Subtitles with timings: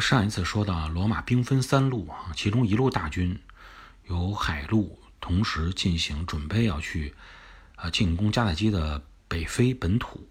[0.00, 3.38] 上一次说到，罗马兵分三路啊，其中一路大军
[4.08, 7.14] 由海路同时进行，准备要去
[7.76, 10.26] 啊进攻迦太基的北非本土。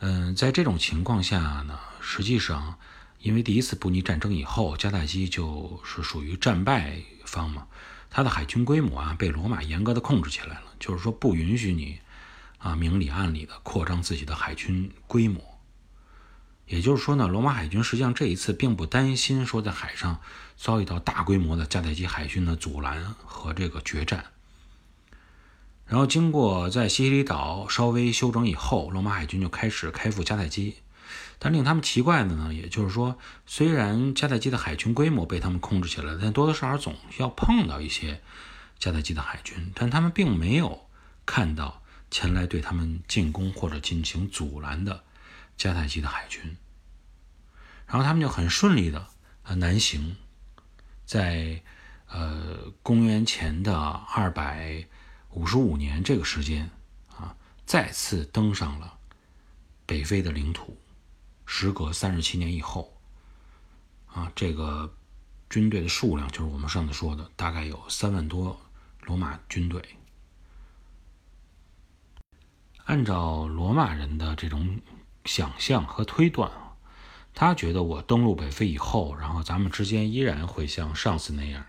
[0.00, 2.76] 嗯，在这种情况下呢，实际上
[3.20, 7.68] 因为第一次布匿战争以后，迦太基就是属于战败方嘛，
[8.10, 12.00] 他的海军规模啊被罗马严格的控制起来了，就是说不允许你
[12.58, 15.51] 啊明里暗里的扩张自己的海军规模。
[16.72, 20.22] 也就是说呢，罗马海军实际上这一次并不担心说在海上
[20.56, 24.24] 遭遇到大规模的迦太基海军的阻拦和这个决战。
[25.84, 30.76] 然后经过在西西里岛稍微休整以后，罗马海军就开始开赴迦太基。
[31.38, 38.22] 但令他们奇怪的呢，也就是说，虽然迦太基的海军规模被他们控制起来，但多多少少总要碰到一些
[38.80, 40.86] 迦太基的海军，但他们并没有
[41.26, 45.04] 看到前来对他们进攻或者进行阻拦的
[45.58, 46.56] 迦太基的海军。
[47.92, 49.06] 然后他们就很顺利的
[49.42, 50.16] 呃南行，
[51.04, 51.62] 在
[52.08, 54.86] 呃公元前的二百
[55.28, 56.70] 五十五年这个时间
[57.14, 58.98] 啊，再次登上了
[59.84, 60.78] 北非的领土。
[61.44, 62.98] 时隔三十七年以后，
[64.06, 64.94] 啊，这个
[65.50, 68.58] 军队的数量就是我们上次说的，大概有三万多
[69.02, 69.84] 罗马军队。
[72.86, 74.80] 按照罗马人的这种
[75.26, 76.71] 想象和推断啊。
[77.34, 81.64] 他觉得我登陆北非以后，然后咱们之间依然会像上次那样，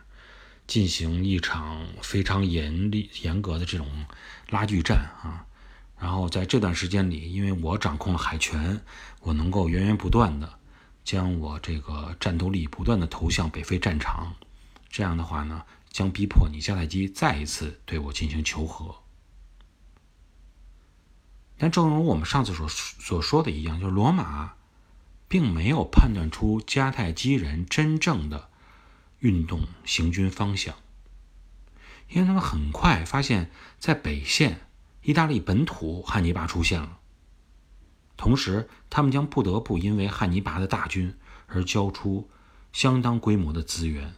[0.67, 4.05] 进行一场非常严厉、严格的这种
[4.49, 5.45] 拉锯战啊。
[5.97, 8.81] 然后在这段时间里，因为我掌控了海权，
[9.21, 10.59] 我能够源源不断的
[11.05, 14.35] 将我这个战斗力不断的投向北非战场。
[14.89, 18.95] 这样的话呢，将逼迫你迦太基再一次对我进行求和。
[21.57, 24.55] 但正如我们上次所所说的一样，就是罗马。
[25.33, 28.51] 并没有判断出迦太基人真正的
[29.17, 30.75] 运动行军方向，
[32.07, 33.49] 因为他们很快发现，
[33.79, 34.67] 在北线
[35.01, 36.99] 意大利本土汉尼拔出现了，
[38.15, 41.17] 同时他们将不得不因为汉尼拔的大军
[41.47, 42.29] 而交出
[42.71, 44.13] 相当规模的资源。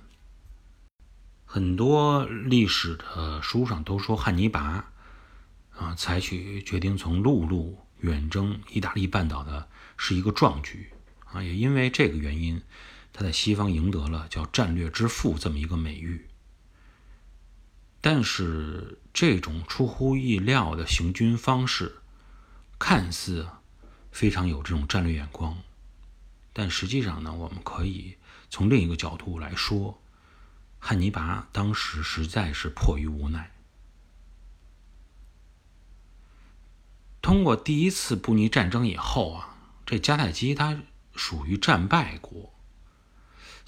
[1.45, 4.91] 很多历史的书上都说汉尼拔
[5.77, 10.91] 啊，采取决定从陆路远征意大利半岛的是一个壮举。
[11.35, 12.61] 啊，也因为这个原因，
[13.11, 16.29] 他在西方赢得了叫“战略之父”这么一个美誉。
[17.99, 21.97] 但是，这种出乎意料的行军方式，
[22.79, 23.47] 看似
[24.11, 25.57] 非常有这种战略眼光，
[26.53, 28.15] 但实际上呢，我们可以
[28.49, 30.01] 从另一个角度来说，
[30.79, 33.51] 汉尼拔当时实在是迫于无奈。
[37.21, 40.79] 通过第一次布匿战争以后啊，这迦太基他。
[41.15, 42.53] 属于战败国，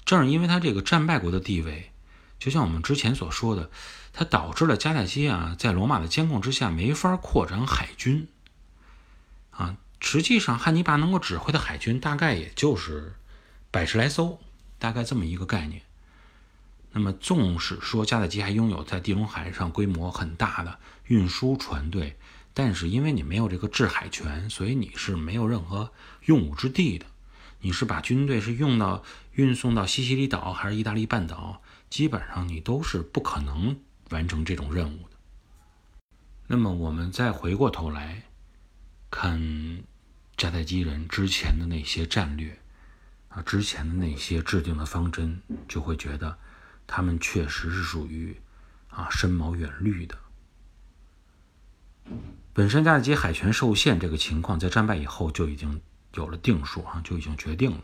[0.04, 1.92] 正是因为他这个战败国的地位，
[2.38, 3.70] 就像我们之前所说的，
[4.12, 8.28] 它导致了迦太基啊在罗马的监控之下没法扩展海军。
[9.50, 13.14] 啊，实际上汉尼拔能够指挥的海军大概也就是
[13.70, 14.38] 百十来艘，
[14.78, 15.82] 大概这么一个概念。
[16.92, 22.16] 那么，纵使说迦太基还拥有在地中海上规模很大的运输船队，
[22.54, 25.92] 但是因为你没有这个制海权，所以你是没有任何
[26.24, 27.06] 用武之地的。
[27.60, 29.02] 你是把军队是用到
[29.32, 31.60] 运送到西西里岛还是意大利半岛？
[31.90, 33.80] 基本上你都是不可能
[34.10, 35.16] 完成这种任务的。
[36.46, 38.22] 那么我们再回过头来
[39.10, 39.40] 看
[40.36, 42.60] 迦太基人之前的那些战略
[43.28, 46.38] 啊，之前的那些制定的方针，就会觉得
[46.86, 48.40] 他们确实是属于
[48.88, 50.16] 啊深谋远虑的。
[52.52, 55.80] 本身迦太基海权受限这个情况，在战败以后就已经。
[56.18, 57.82] 有了定数啊，就已经决定了。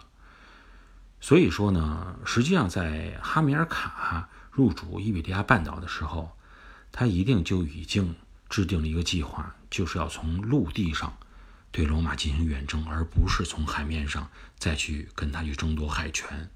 [1.20, 6.36] 所以说呢，实际上在哈米尔卡入主伊比利亚半岛的时候，
[6.92, 8.14] 他一定就已经
[8.50, 11.16] 制定了一个计划，就是要从陆地上
[11.70, 14.28] 对罗马进行远征，而不是从海面上
[14.58, 16.50] 再去跟他去争夺海权。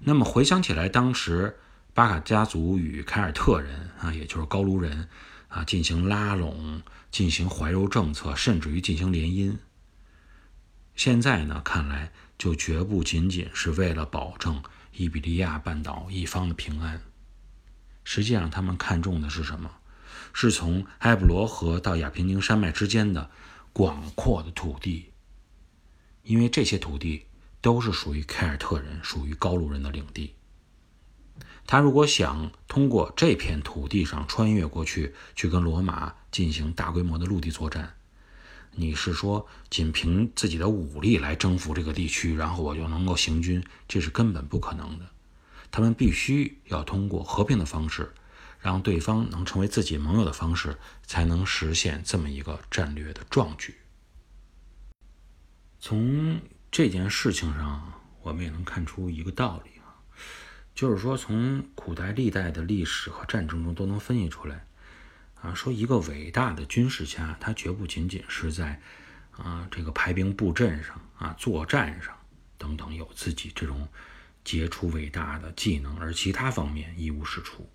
[0.00, 1.58] 那么回想起来，当时
[1.94, 5.08] 巴卡家族与凯尔特人啊，也就是高卢人
[5.48, 9.56] 啊，进行拉拢、进行怀柔政策，甚至于进行联姻。
[10.98, 14.60] 现在呢，看来就绝不仅仅是为了保证
[14.92, 17.00] 伊比利亚半岛一方的平安。
[18.02, 19.70] 实际上，他们看重的是什么？
[20.32, 23.30] 是从埃布罗河到亚平宁山脉之间的
[23.72, 25.12] 广阔的土地，
[26.24, 27.26] 因为这些土地
[27.60, 30.34] 都是属于凯尔特人、属于高卢人的领地。
[31.64, 37.94] 他如果想通过这片土地上穿越过去，去跟罗马进行大规模的陆地作战。
[38.80, 45.04] 你是说仅凭自己的武力来征服这个地区，然后我就能够行军，这是根本不可能的。
[45.68, 48.14] 他们必须要通过和平的方式，
[48.60, 53.74] 让对方能成为自己盟友的方式，才能实现这么一个战略的壮举。
[55.80, 56.40] 从
[56.70, 59.98] 这件事情上，我们也能看出一个道理啊，
[60.72, 64.67] 就是说，从古代历代的历史和战争中都能分析出来。
[65.40, 68.80] 啊，说一个伟大的军事家，他绝不仅仅是在
[69.32, 72.16] 啊这个排兵布阵上啊作战上
[72.56, 73.88] 等等有自己这种
[74.42, 77.70] 杰出伟大的技能，而其他方面一无是处。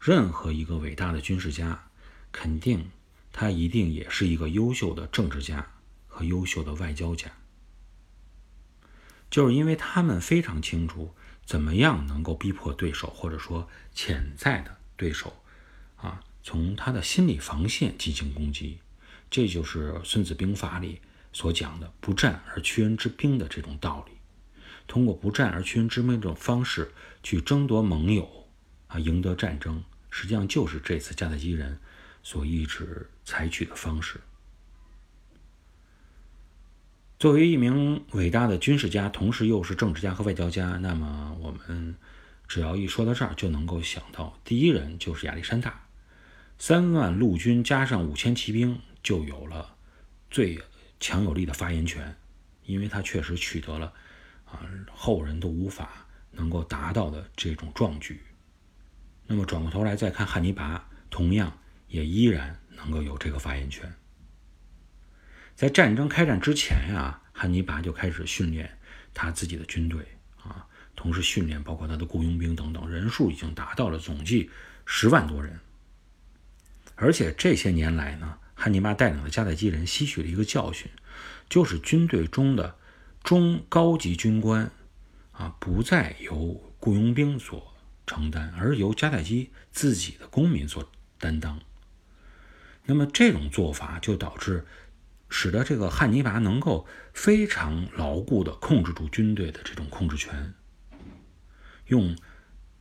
[0.00, 1.88] 任何一个伟大的军事家，
[2.32, 2.90] 肯定
[3.32, 5.66] 他一定也是一个优秀的政治家
[6.06, 7.30] 和优秀的外交家，
[9.28, 11.14] 就是因为他们非常清楚
[11.44, 15.42] 怎么样能够逼迫对手，或者说潜在的对手
[15.96, 16.22] 啊。
[16.46, 18.78] 从他的心理防线进行攻击，
[19.28, 21.00] 这就是《孙子兵法》里
[21.32, 24.12] 所讲的“不战而屈人之兵”的这种道理。
[24.86, 28.46] 通过不战而屈人之兵这种方式去争夺盟友，
[28.86, 31.80] 啊，赢得战争，实际上就是这次迦太基人
[32.22, 34.20] 所一直采取的方式。
[37.18, 41.96] 作为一名伟大的军事家，同时又是政治家和外交家，那么我们
[42.46, 45.85] 只要一说到这儿，就能够想到第一人就是亚历山大。
[46.58, 49.76] 三万陆军加上五千骑兵，就有了
[50.30, 50.58] 最
[50.98, 52.16] 强有力的发言权，
[52.64, 53.92] 因为他确实取得了
[54.46, 54.60] 啊
[54.90, 58.20] 后人都无法能够达到的这种壮举。
[59.26, 61.58] 那么转过头来再看汉尼拔，同样
[61.88, 63.92] 也依然能够有这个发言权。
[65.54, 68.78] 在战争开战之前呀，汉尼拔就开始训练
[69.12, 70.06] 他自己的军队
[70.42, 74.50] 啊，同时训练包括他的雇佣兵等等，人数已经达到了总计
[74.86, 75.60] 十万多人。
[76.96, 80.90] 而且这些年来呢，汉尼拔带领的迦太基人吸取了一个教训，
[81.48, 82.74] 就是军队中的
[83.22, 84.70] 中高级军官
[85.32, 87.74] 啊，不再由雇佣兵所
[88.06, 91.60] 承担，而由迦太基自己的公民所担当。
[92.86, 94.64] 那么这种做法就导致，
[95.28, 100.54] 使得这个汉尼拔能够非常牢固地控制住军队的这种控制权，
[101.88, 102.16] 用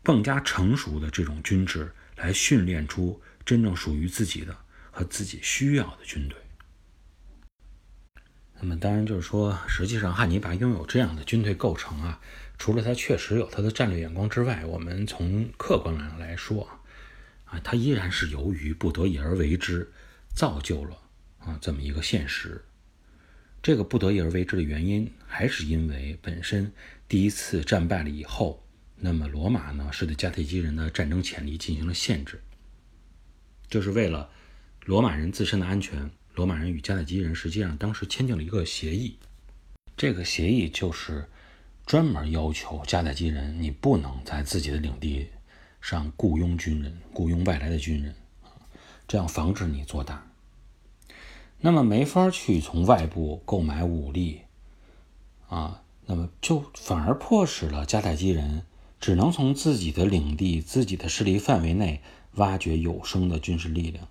[0.01, 3.21] 更加成熟的这种军制来训练出。
[3.45, 4.57] 真正属于自己的
[4.91, 6.37] 和自己需要的军队。
[8.59, 12.19] 那么，当然就是说，实际上汉尼拔拥有这样的军队构成啊，
[12.57, 16.67] 除了他确实有他的战略眼光之外，我们从客观上来说
[17.43, 19.91] 啊，他依然是由于不得已而为之，
[20.33, 20.97] 造就了
[21.39, 22.63] 啊这么一个现实。
[23.61, 26.71] 这个不得已而为之的原因，还是因为本身
[27.09, 28.65] 第一次战败了以后，
[28.95, 32.41] 那么罗马呢是对迦太基人的战争潜力进行了限制。
[33.75, 34.29] 就是为了
[34.85, 39.17] 罗马人自身的安全，罗马人与迦太基人实际上当时签订了一个协议。
[39.97, 41.27] 这个协议就是
[41.85, 45.27] 专门要求迦太基人，你不能在自己的领地
[45.81, 48.15] 上雇佣军人、雇佣外来的军人，
[49.09, 50.25] 这样防止你做大。
[51.59, 54.43] 那么没法去从外部购买武力
[55.49, 58.63] 啊，那么就反而迫使了迦太基人
[59.05, 62.01] 只能从自己的领地、自己的势力范围内。
[62.37, 64.05] 挖掘有生的军事力量。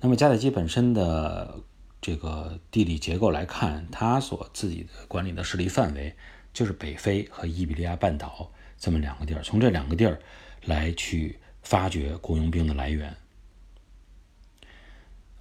[0.00, 1.60] 那么，迦太基本身的
[2.00, 6.12] 这个地理结构来看，它所自己的管理的势力范围
[6.52, 9.42] 就是北非和伊比利亚半岛这么两个地儿。
[9.42, 10.18] 从这两个地儿
[10.64, 13.14] 来去发掘雇佣兵的来源。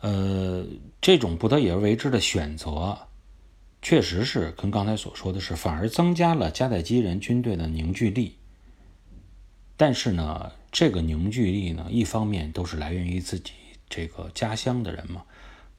[0.01, 0.63] 呃，
[1.01, 3.04] 这种不得已而为之的选择，
[3.85, 8.35] 确实是跟刚才所说的是，反而增加了迦太基人军队的凝聚力。
[9.77, 10.51] 但是呢？
[10.71, 13.53] 这个凝聚力呢，一方面都是来源于自己
[13.87, 15.23] 这个家乡的人嘛，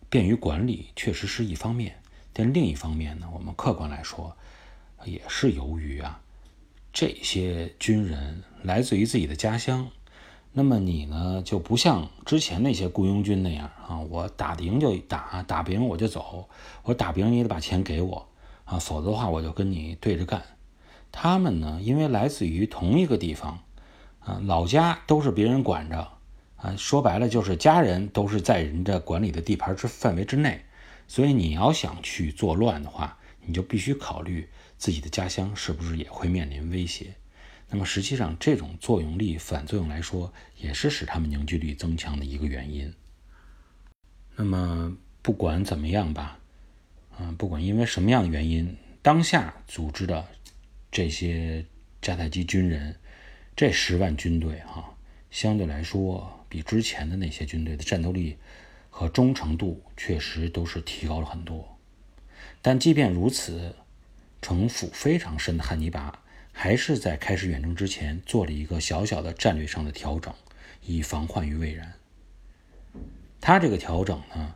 [0.09, 2.01] 便于管理，确实是一方面。
[2.33, 4.37] 但另一方面呢，我们客观来说，
[5.05, 6.23] 也是由于啊，
[6.93, 9.91] 这些军人来自于自己的家乡，
[10.59, 16.49] 那么你呢，就不像之前那些雇佣军那样啊，我打得赢就打，打不赢我就走，
[16.83, 18.27] 我打不赢你得把钱给我
[18.65, 20.43] 啊，否则的话我就跟你对着干。
[21.13, 23.61] 他们呢，因为来自于同一个地方。
[24.21, 26.09] 啊，老家都是别人管着，
[26.57, 30.65] 啊，说白了就是家人都是在人家管理的地盘之范围之内，
[31.07, 34.49] 所以你要想去作乱的话，你就必须考虑
[34.79, 37.15] 自己的家乡是不是也会面临威胁。
[37.69, 42.93] 那么实际上，这种作用力反作用来说，也是使他们凝聚力增强的一个原因。
[44.37, 46.39] 那么不管怎么样吧，
[47.19, 50.27] 嗯，不管因为什么样的原因，当下组织的
[50.91, 51.65] 这些
[52.01, 52.97] 迦太基军人。
[53.57, 54.95] 这十万军队哈，
[55.31, 58.37] 相对来说比之前的那些军队的战斗力
[58.91, 61.79] 和忠诚度确实都是提高了很多。
[62.61, 63.75] 但即便如此，
[64.43, 66.23] 城府非常深的汉尼拔
[66.59, 70.35] 还是在开始远征之前做了一个小小的战略上的调整，
[70.81, 71.93] 以防患于未然。
[73.43, 74.55] 他这个调整呢，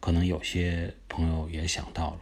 [0.00, 2.20] 可能有些朋友也想到了，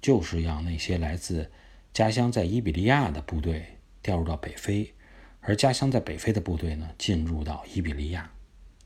[0.00, 1.50] 就是让那些来自
[1.92, 4.94] 家乡在伊比利亚的部队调入到北非，
[5.40, 8.30] 而家乡在北非的部队呢进入到伊比利亚，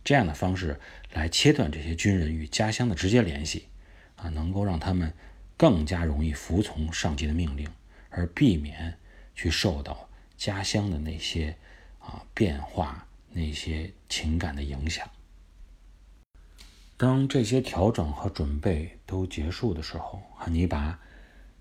[0.02, 0.80] 这样的方式
[1.12, 3.66] 来切断这些军人与家乡的直接联系，
[4.16, 5.12] 啊，能够让他们。
[5.54, 7.68] 更加容易服从上级的命令，
[8.10, 8.98] 而避免
[9.34, 11.56] 去受到家乡的那些
[11.98, 15.08] 啊变化、那些情感的影响。
[16.96, 20.98] 当这些调整和准备都结束的时候，汉尼拔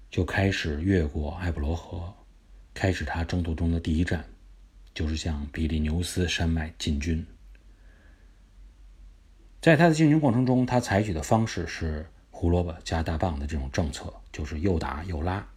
[0.10, 2.14] 就开始越过埃布罗河，
[2.74, 4.26] 开始他征途中的第一站，
[4.94, 7.26] 就是向比利牛斯山脉进军。
[9.62, 12.08] 在他的进军过程中，他采取的方式是。
[12.34, 15.48] 胡萝卜加大棒的这种政策，就是又打又拉。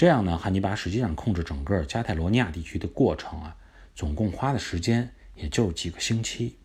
[0.00, 3.54] 这样呢，汉尼拔实际上控制整个加泰罗尼亚地区的过程啊，
[3.94, 6.56] 总共花的时间也就是几个星期，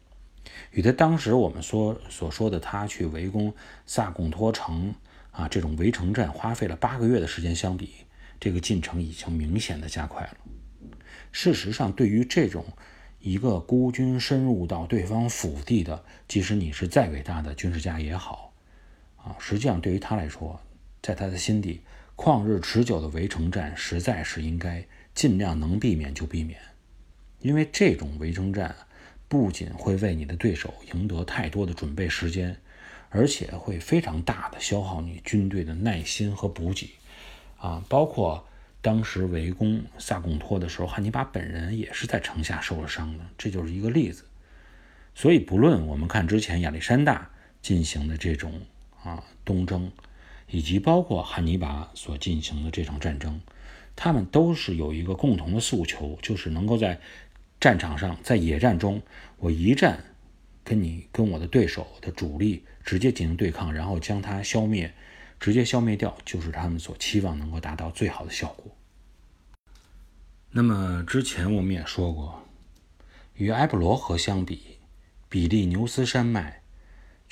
[0.72, 3.54] 与他当时我们说所说的他去围攻
[3.86, 4.96] 萨贡托城
[5.32, 7.90] 啊这种围城战花费了八个月的时间相比，
[8.40, 10.38] 这个进程已经明显的加快了。
[11.34, 12.64] 事实上，对于这种
[13.20, 18.54] 一个孤军深入到对方腹地的，即使你是再伟大的军事家也好。
[19.18, 20.58] 啊，实际上对于他来说，
[21.02, 21.82] 在他的心底，
[22.16, 26.60] 旷日持久的围城战实在是应该尽量能避免就避免，
[27.40, 28.74] 因为这种围城战
[29.28, 32.58] 不仅会为你的对手赢得太多的准备时间，
[33.10, 36.90] 而且会非常大的消耗你军队的耐心和补给。
[37.58, 38.48] 啊，包括
[38.82, 44.24] 当时围攻萨贡托的时候，汉尼拔本人也是在城下受了伤的，这就是一个例子。
[45.14, 47.30] 所以，不论我们看之前亚历山大
[47.62, 48.62] 进行的这种。
[49.04, 49.92] 啊，东征，
[50.48, 53.42] 以及包括汉尼拔所进行的这场战争，
[53.96, 57.00] 他们都是有一个共同的诉求，就是能够在
[57.60, 59.02] 战场上，在野战中，
[59.38, 60.04] 我一战
[60.64, 64.94] 跟你跟我的对手的主力直接进行对抗，然后将他消灭，
[65.40, 68.76] 直接消灭掉，就是他们所期望能够达到最好的效果。
[70.52, 72.44] 那么之前我们也说过，
[73.34, 74.78] 与埃布罗河相比，
[75.28, 76.62] 比利牛斯山脉。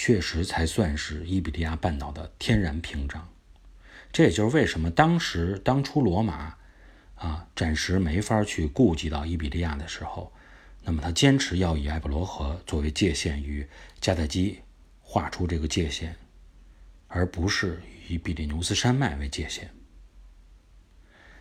[0.06, 3.26] 确实才算是伊比利亚半岛的天然屏障，
[4.12, 6.58] 这也就是为什么当时当初罗马
[7.16, 10.34] 啊暂时没法去顾及到伊比利亚的时候，
[10.82, 13.66] 那么他坚持要以埃布罗河作为界限与
[14.02, 14.60] 迦太基
[15.00, 16.14] 画出这个界限，
[17.08, 19.70] 而不是以比利牛斯山脉为界限。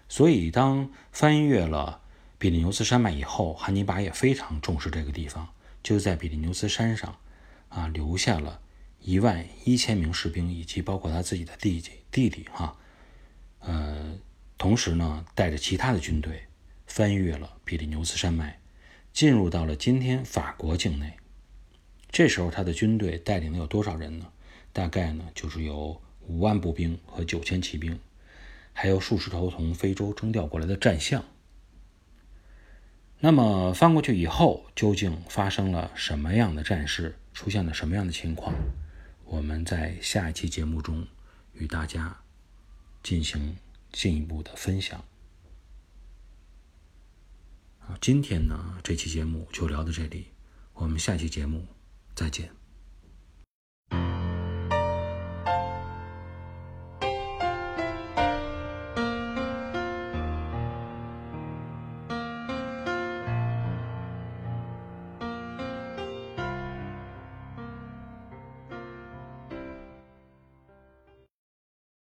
[0.09, 2.01] 所以当翻越了
[2.39, 5.49] 比利牛斯山脉以后，汉尼拔也非常重视这个地方，
[5.83, 7.19] 就在比利牛斯山上。
[7.75, 8.61] 啊，留下了
[9.01, 12.77] 一万一千名士兵，以及包括他自己的弟弟弟弟哈，
[13.61, 14.19] 呃，
[14.59, 16.45] 同时呢，带着其他的军队
[16.87, 18.61] 翻越了比利牛斯山脉，
[19.13, 21.15] 进入到了今天法国境内。
[22.11, 24.31] 这时候他的军队带领了有多少人呢？
[24.75, 27.99] 大概呢，就是有五万步兵和九千骑兵，
[28.75, 31.25] 还有数十头从非洲征调过来的战象。
[33.25, 37.15] 那么翻过去以后，究竟发生了什么样的战事？
[37.33, 38.53] 出现了什么样的情况？
[39.25, 41.07] 我们在下一期节目中
[41.55, 42.17] 与大家
[43.01, 43.57] 进行
[43.93, 45.05] 进一步的分享。
[47.79, 50.27] 好，今天呢这期节目就聊到这里，
[50.75, 51.65] 我们下期节目
[52.17, 52.62] 再见。